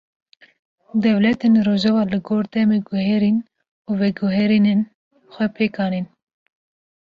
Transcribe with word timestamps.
Dewletên 1.03 1.53
rojava 1.67 2.03
li 2.11 2.17
gor 2.27 2.45
demê, 2.53 2.79
guherîn 2.87 3.37
û 3.89 3.91
veguherînên 4.01 4.81
xwe 5.33 5.47
pêk 5.55 5.75
anîn 5.85 6.05